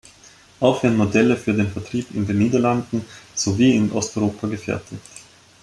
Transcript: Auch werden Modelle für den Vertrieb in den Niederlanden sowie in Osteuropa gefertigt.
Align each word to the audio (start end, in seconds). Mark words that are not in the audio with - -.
Auch 0.59 0.81
werden 0.81 0.97
Modelle 0.97 1.37
für 1.37 1.53
den 1.53 1.69
Vertrieb 1.69 2.07
in 2.15 2.25
den 2.25 2.39
Niederlanden 2.39 3.05
sowie 3.35 3.75
in 3.75 3.91
Osteuropa 3.91 4.47
gefertigt. 4.47 4.99